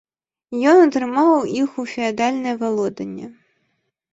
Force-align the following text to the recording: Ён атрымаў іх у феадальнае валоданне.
Ён 0.69 0.79
атрымаў 0.85 1.45
іх 1.61 1.77
у 1.83 1.85
феадальнае 1.93 2.55
валоданне. 2.63 3.31